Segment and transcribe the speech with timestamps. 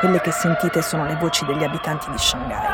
[0.00, 2.66] quelle che sentite sono le voci degli abitanti di Shanghai.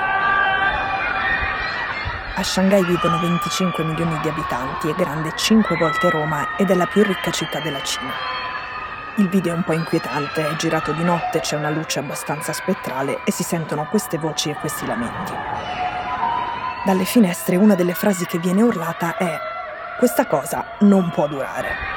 [2.36, 6.86] A Shanghai vivono 25 milioni di abitanti, è grande 5 volte Roma ed è la
[6.86, 8.12] più ricca città della Cina.
[9.16, 13.20] Il video è un po' inquietante, è girato di notte, c'è una luce abbastanza spettrale
[13.24, 15.32] e si sentono queste voci e questi lamenti.
[16.84, 19.36] Dalle finestre una delle frasi che viene urlata è
[19.98, 21.95] questa cosa non può durare.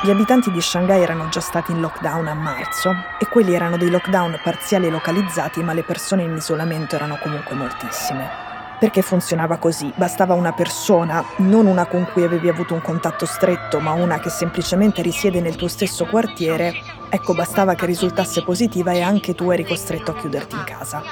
[0.00, 3.90] Gli abitanti di Shanghai erano già stati in lockdown a marzo e quelli erano dei
[3.90, 8.30] lockdown parziali e localizzati, ma le persone in isolamento erano comunque moltissime.
[8.78, 9.92] Perché funzionava così?
[9.96, 14.30] Bastava una persona, non una con cui avevi avuto un contatto stretto, ma una che
[14.30, 16.74] semplicemente risiede nel tuo stesso quartiere,
[17.08, 21.02] ecco bastava che risultasse positiva e anche tu eri costretto a chiuderti in casa.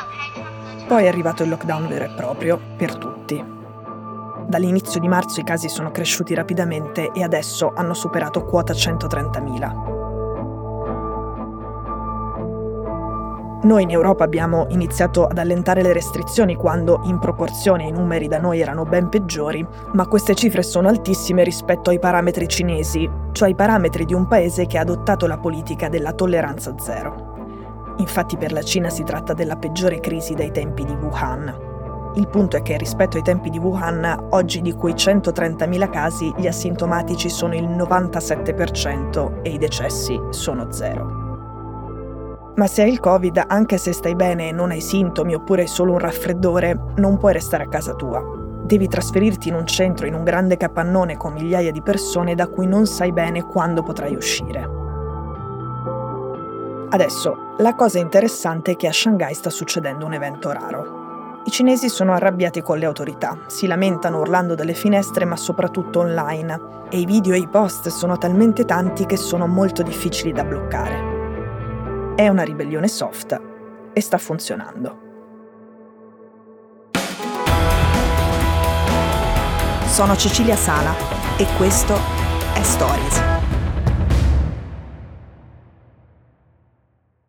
[0.86, 3.55] Poi è arrivato il lockdown vero e proprio, per tutti.
[4.46, 9.94] Dall'inizio di marzo i casi sono cresciuti rapidamente e adesso hanno superato quota 130.000.
[13.62, 18.38] Noi in Europa abbiamo iniziato ad allentare le restrizioni quando in proporzione i numeri da
[18.38, 23.56] noi erano ben peggiori, ma queste cifre sono altissime rispetto ai parametri cinesi, cioè i
[23.56, 27.34] parametri di un paese che ha adottato la politica della tolleranza zero.
[27.96, 31.75] Infatti per la Cina si tratta della peggiore crisi dai tempi di Wuhan.
[32.16, 36.46] Il punto è che rispetto ai tempi di Wuhan, oggi di quei 130.000 casi, gli
[36.46, 41.24] asintomatici sono il 97% e i decessi sono zero.
[42.56, 45.68] Ma se hai il Covid, anche se stai bene e non hai sintomi oppure hai
[45.68, 48.24] solo un raffreddore, non puoi restare a casa tua.
[48.64, 52.66] Devi trasferirti in un centro, in un grande capannone con migliaia di persone da cui
[52.66, 54.66] non sai bene quando potrai uscire.
[56.88, 60.95] Adesso, la cosa interessante è che a Shanghai sta succedendo un evento raro.
[61.46, 66.88] I cinesi sono arrabbiati con le autorità, si lamentano urlando dalle finestre ma soprattutto online
[66.90, 72.14] e i video e i post sono talmente tanti che sono molto difficili da bloccare.
[72.16, 73.40] È una ribellione soft
[73.92, 75.04] e sta funzionando.
[79.84, 80.92] Sono Cecilia Sala
[81.36, 81.94] e questo
[82.54, 83.35] è Stories.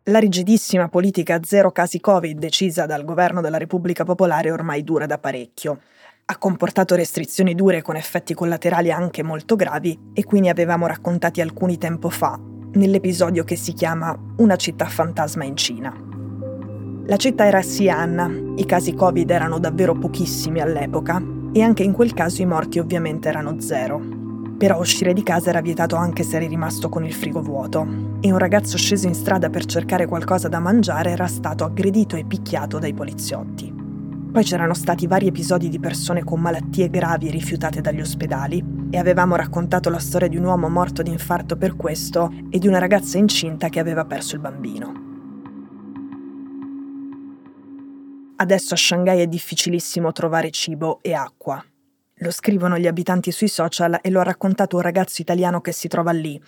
[0.08, 5.18] La rigidissima politica zero casi Covid decisa dal governo della Repubblica Popolare ormai dura da
[5.18, 5.80] parecchio.
[6.24, 11.42] Ha comportato restrizioni dure con effetti collaterali anche molto gravi e qui ne avevamo raccontati
[11.42, 12.40] alcuni tempo fa,
[12.72, 15.94] nell'episodio che si chiama Una città fantasma in Cina.
[17.04, 22.14] La città era Xi'an, i casi Covid erano davvero pochissimi all'epoca e anche in quel
[22.14, 24.27] caso i morti ovviamente erano zero.
[24.58, 27.86] Però uscire di casa era vietato anche se eri rimasto con il frigo vuoto
[28.20, 32.24] e un ragazzo sceso in strada per cercare qualcosa da mangiare era stato aggredito e
[32.24, 33.72] picchiato dai poliziotti.
[34.32, 39.36] Poi c'erano stati vari episodi di persone con malattie gravi rifiutate dagli ospedali e avevamo
[39.36, 43.16] raccontato la storia di un uomo morto di infarto per questo e di una ragazza
[43.16, 45.06] incinta che aveva perso il bambino.
[48.36, 51.64] Adesso a Shanghai è difficilissimo trovare cibo e acqua.
[52.20, 55.86] Lo scrivono gli abitanti sui social e lo ha raccontato un ragazzo italiano che si
[55.86, 56.40] trova lì.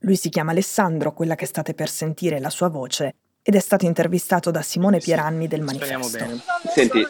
[0.00, 3.84] Lui si chiama Alessandro, quella che state per sentire la sua voce, ed è stato
[3.84, 6.18] intervistato da Simone Pieranni del Manifesto.
[6.74, 7.06] Senti,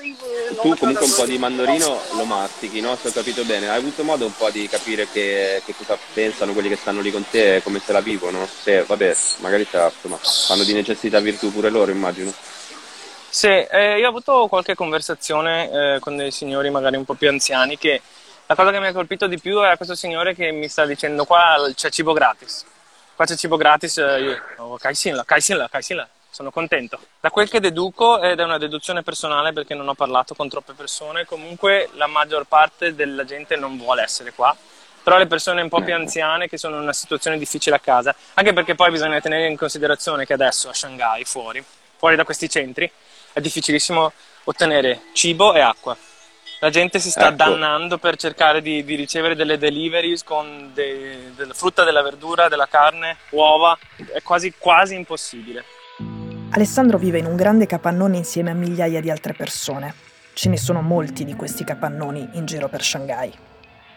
[0.61, 2.97] tu comunque un po' di mandorino lo mastichi, no?
[2.97, 6.53] Se ho capito bene, hai avuto modo un po' di capire che, che cosa pensano
[6.53, 8.47] quelli che stanno lì con te e come se la vivono?
[8.47, 12.31] Se, vabbè, magari insomma, fanno di necessità virtù pure loro, immagino.
[13.35, 17.31] Sì, eh, io ho avuto qualche conversazione eh, con dei signori magari un po' più
[17.31, 18.03] anziani che
[18.45, 21.25] la cosa che mi ha colpito di più è questo signore che mi sta dicendo
[21.25, 22.67] qua c'è cibo gratis.
[23.17, 26.99] Qua c'è cibo gratis, eh, io oh, Kaisinla, Kaisinla, Kaisinla, sono contento.
[27.21, 30.75] Da quel che deduco, ed è una deduzione personale perché non ho parlato con troppe
[30.75, 34.55] persone, comunque la maggior parte della gente non vuole essere qua
[35.03, 38.15] però le persone un po' più anziane che sono in una situazione difficile a casa,
[38.35, 41.65] anche perché poi bisogna tenere in considerazione che adesso a Shanghai, fuori,
[41.97, 42.89] fuori da questi centri,
[43.33, 44.13] è difficilissimo
[44.45, 45.97] ottenere cibo e acqua.
[46.61, 47.37] La gente si sta ecco.
[47.37, 52.69] dannando per cercare di, di, ricevere delle deliveries con de, della frutta, della verdura, della
[52.69, 53.77] carne, uova,
[54.13, 55.65] è quasi, quasi impossibile.
[56.51, 59.93] Alessandro vive in un grande capannone insieme a migliaia di altre persone.
[60.35, 63.33] Ce ne sono molti di questi capannoni in giro per Shanghai.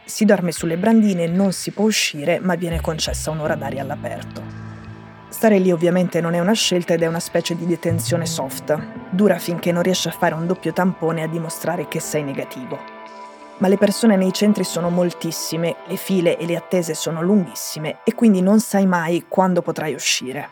[0.03, 4.54] Si dorme sulle brandine, non si può uscire, ma viene concessa un'ora d'aria all'aperto.
[5.35, 9.09] Stare lì ovviamente non è una scelta ed è una specie di detenzione soft.
[9.09, 12.79] Dura finché non riesci a fare un doppio tampone a dimostrare che sei negativo.
[13.57, 18.13] Ma le persone nei centri sono moltissime, le file e le attese sono lunghissime e
[18.13, 20.51] quindi non sai mai quando potrai uscire.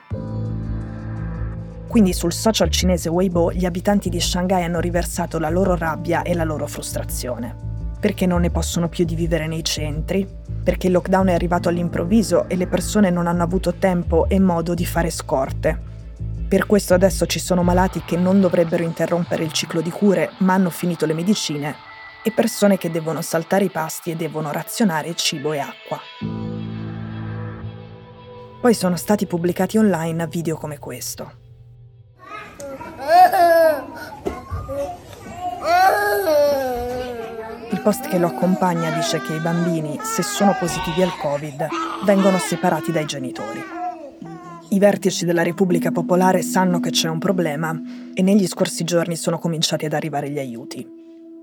[1.88, 6.34] Quindi sul social cinese Weibo gli abitanti di Shanghai hanno riversato la loro rabbia e
[6.34, 7.72] la loro frustrazione
[8.04, 10.28] perché non ne possono più di vivere nei centri,
[10.62, 14.74] perché il lockdown è arrivato all'improvviso e le persone non hanno avuto tempo e modo
[14.74, 15.80] di fare scorte,
[16.50, 20.54] Per questo adesso ci sono malati che non dovrebbero interrompere il ciclo di cure ma
[20.54, 21.76] hanno finito le medicine
[22.22, 26.00] e persone che devono saltare i pasti e devono razionare cibo e acqua.
[28.62, 31.43] Poi sono stati pubblicati online video come questo.
[37.84, 41.68] Post che lo accompagna dice che i bambini, se sono positivi al Covid,
[42.06, 43.60] vengono separati dai genitori.
[44.70, 47.78] I vertici della Repubblica Popolare sanno che c'è un problema
[48.14, 50.88] e negli scorsi giorni sono cominciati ad arrivare gli aiuti.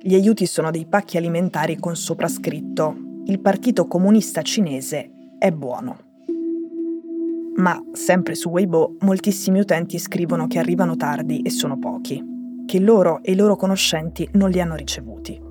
[0.01, 2.97] Gli aiuti sono dei pacchi alimentari con sopra scritto
[3.27, 5.99] Il Partito Comunista Cinese è buono.
[7.57, 12.25] Ma, sempre su Weibo, moltissimi utenti scrivono che arrivano tardi e sono pochi,
[12.65, 15.49] che loro e i loro conoscenti non li hanno ricevuti.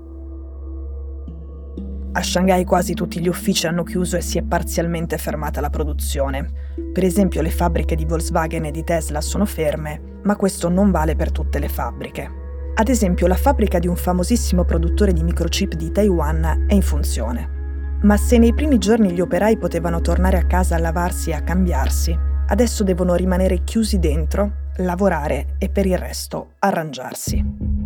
[2.12, 6.50] A Shanghai quasi tutti gli uffici hanno chiuso e si è parzialmente fermata la produzione.
[6.92, 11.16] Per esempio le fabbriche di Volkswagen e di Tesla sono ferme, ma questo non vale
[11.16, 12.38] per tutte le fabbriche.
[12.74, 17.58] Ad esempio la fabbrica di un famosissimo produttore di microchip di Taiwan è in funzione.
[18.02, 21.44] Ma se nei primi giorni gli operai potevano tornare a casa a lavarsi e a
[21.44, 22.18] cambiarsi,
[22.48, 27.79] adesso devono rimanere chiusi dentro, lavorare e per il resto arrangiarsi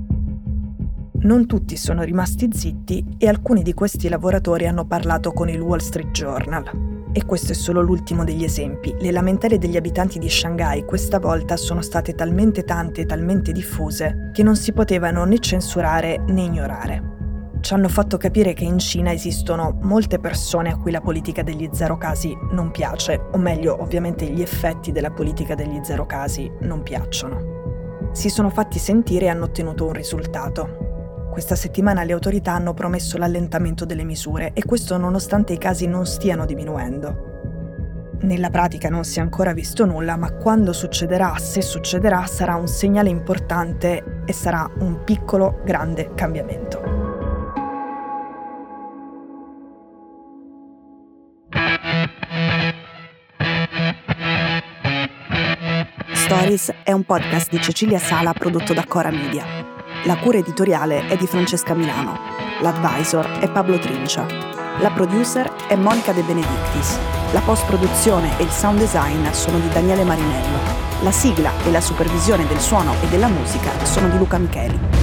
[1.24, 5.80] non tutti sono rimasti zitti e alcuni di questi lavoratori hanno parlato con il Wall
[5.80, 7.12] Street Journal.
[7.14, 8.94] E questo è solo l'ultimo degli esempi.
[9.00, 14.31] Le lamentele degli abitanti di Shanghai questa volta sono state talmente tante e talmente diffuse
[14.34, 17.12] che non si potevano né censurare né ignorare.
[17.62, 21.69] Ci hanno fatto capire che in Cina esistono molte persone a cui la politica degli
[21.72, 26.84] zero casi non piace, o meglio, ovviamente gli effetti della politica degli zero casi non
[26.84, 28.12] piacciono.
[28.12, 30.93] Si sono fatti sentire e hanno ottenuto un risultato.
[31.33, 36.06] Questa settimana le autorità hanno promesso l'allentamento delle misure e questo nonostante i casi non
[36.06, 38.18] stiano diminuendo.
[38.21, 42.68] Nella pratica non si è ancora visto nulla, ma quando succederà, se succederà, sarà un
[42.68, 46.83] segnale importante e sarà un piccolo, grande cambiamento.
[56.13, 59.73] Stories è un podcast di Cecilia Sala prodotto da Cora Media.
[60.06, 62.20] La cura editoriale è di Francesca Milano.
[62.60, 64.26] L'advisor è Pablo Trincia.
[64.80, 66.98] La producer è Monica De Benedictis.
[67.32, 70.60] La post-produzione e il sound design sono di Daniele Marinello.
[71.04, 75.03] La sigla e la supervisione del suono e della musica sono di Luca Micheli.